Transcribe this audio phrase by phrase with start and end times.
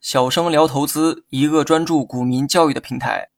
[0.00, 3.28] 小生聊投资，一个专注股民教育的平台。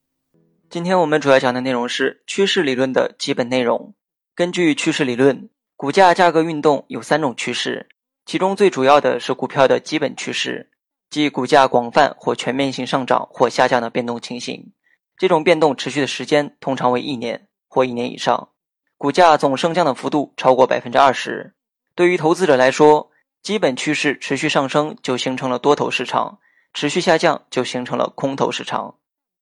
[0.70, 3.94] 今天我们主要讲的内容是趋势理论的基本内容。
[4.34, 7.88] 根据趋势理论，股价价格运动有三种趋势，
[8.24, 10.70] 其中最主要的是股票的基本趋势，
[11.10, 14.72] 即股价广泛或全面性上涨或下降的变动情形。
[15.18, 18.48] 这种变动持续的时间通常为一年或一年以上，
[18.96, 21.54] 股价总升降的幅度超过百分之二十。
[21.94, 23.11] 对于投资者来说，
[23.42, 26.38] 基本趋势持续上升就形成了多头市场，
[26.72, 28.94] 持续下降就形成了空头市场。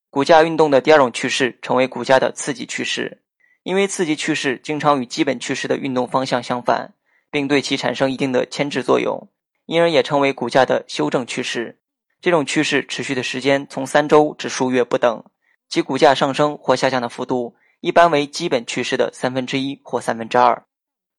[0.08, 3.22] 股价运动的第二种趋势成为股价的次级趋势，
[3.62, 6.94] 因为次级趋势经常与基本趋势的运动方向相反，
[7.30, 9.28] 并对其产生一定的牵制作用，
[9.66, 11.78] 因而也称为股价的修正趋势。
[12.22, 15.22] 这种趋势持续的时间从三周至数月不等，
[15.68, 20.64] 其股价上升或下降的幅度一般为基本趋势的三分之一或三分之二。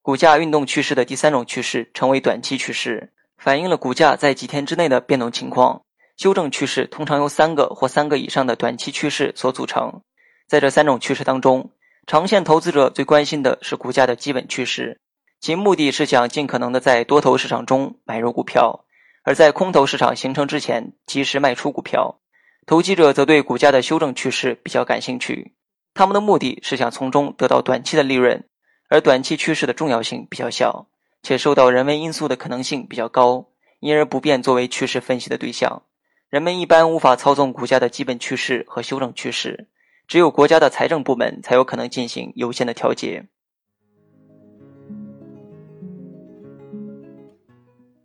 [0.04, 5.84] 股价运动趋势的第三种趋势成为短期趋势，反映了股价在几天之内的变动情况。
[6.18, 10.02] 修正趋势通常由三个或三个以上的短期趋势所组成。
[10.48, 11.70] 在这三种趋势当中，
[12.08, 15.00] 长线投资者最关心的是股价的基本趋势，
[15.40, 18.86] 其目的是想尽可能的在多头市场中买入股票，
[19.24, 22.20] 而在空头市场形成之前及时卖出股票。
[22.66, 25.54] 投机者则对股价的修正趋势比较感兴趣，
[25.94, 28.44] 他们的目的是想从中得到短期的利润，
[28.92, 30.88] 而短期趋势的重要性比较小，
[31.24, 33.48] 且受到人为因素的可能性比较高，
[33.80, 35.84] 因而不便作为趋势分析的对象。
[36.30, 39.70] 人们一般无法操纵股价的基本趋势和修正趋势，
[40.10, 43.26] 只有国家的财政部门才有可能进行有限的调节。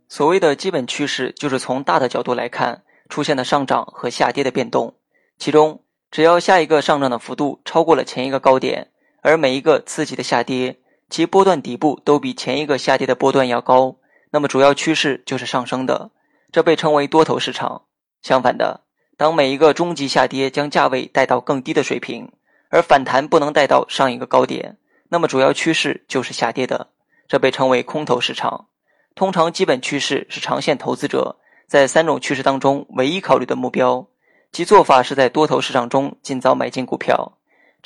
[0.07, 4.95] 所谓的基本趋势，就是从大的角度来看出现的上涨和下跌的变动，
[5.37, 8.89] 其中只要下一个上涨的幅度超过了前一个高点，
[9.21, 10.77] 而每一个次级的下跌，
[11.09, 13.95] 其波段底部都比前一个下跌的波段要高，
[14.31, 16.11] 那么主要趋势就是上升的，
[16.51, 17.83] 这被称为多头市场。
[18.21, 18.81] 相反的，
[19.15, 22.31] 当每一个中级下跌将价位带到更低的水平，
[22.69, 24.77] 而反弹不能带到上一个高点，
[25.09, 26.87] 那么主要趋势就是下跌的，
[27.27, 28.67] 这被称为空头市场。
[29.15, 34.07] 通常，基本趋势是长线投资者在三种趋势当中唯一考虑的目标。
[34.51, 37.36] 其做法是在多头市场中尽早买进股票，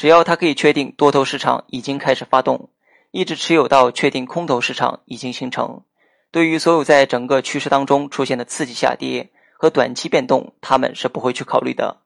[0.02, 2.70] 只要他可以确定多头市场已经开始发动，
[3.12, 5.84] 一直持有到确定空头市场已经形成。
[6.32, 9.30] 对于所有在整个趋势当中出现的刺激下跌。
[9.54, 11.98] 和短期变动，他们是不会去考虑的。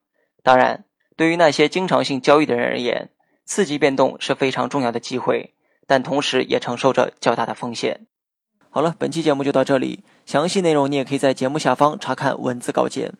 [0.42, 0.84] 当然，
[1.16, 3.08] 对于那些经常性交易的人而言，
[3.46, 5.54] 刺激变动是非常重要的机会，
[5.86, 8.06] 但同时也承受着较大的风险。
[8.68, 13.14] 好了，本期节目就到这里，详细内容你也可以在节目下方查看文字稿件。